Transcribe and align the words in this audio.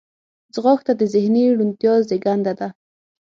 ځغاسته 0.53 0.91
د 0.97 1.01
ذهني 1.13 1.43
روڼتیا 1.57 1.93
زیږنده 2.07 2.53
ده 2.59 2.67